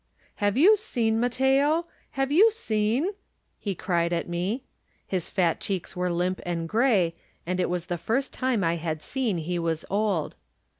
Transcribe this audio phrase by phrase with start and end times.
[0.37, 1.85] "Have you seen, Matteo?
[2.13, 3.11] Have you seen?"
[3.59, 4.63] he cried at me.
[5.05, 7.13] His fat cheeks were limp and gray,
[7.45, 10.35] and it was the first time I had seen he was old.